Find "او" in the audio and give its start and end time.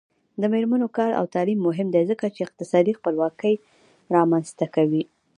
1.19-1.25